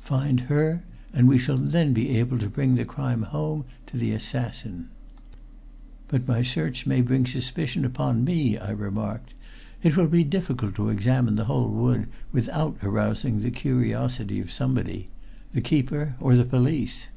Find 0.00 0.40
her, 0.48 0.82
and 1.12 1.28
we 1.28 1.36
shall 1.36 1.58
then 1.58 1.92
be 1.92 2.16
able 2.16 2.38
to 2.38 2.48
bring 2.48 2.76
the 2.76 2.84
crime 2.86 3.24
home 3.24 3.66
to 3.88 3.98
the 3.98 4.12
assassin." 4.12 4.88
"But 6.08 6.26
my 6.26 6.40
search 6.42 6.86
may 6.86 7.02
bring 7.02 7.26
suspicion 7.26 7.84
upon 7.84 8.24
me," 8.24 8.56
I 8.56 8.70
remarked. 8.70 9.34
"It 9.82 9.94
will 9.98 10.06
be 10.08 10.24
difficult 10.24 10.74
to 10.76 10.88
examine 10.88 11.36
the 11.36 11.44
whole 11.44 11.68
wood 11.68 12.06
without 12.32 12.78
arousing 12.82 13.40
the 13.40 13.50
curiosity 13.50 14.40
of 14.40 14.50
somebody 14.50 15.08
the 15.52 15.60
keeper 15.60 16.14
or 16.20 16.36
the 16.36 16.46
police." 16.46 17.08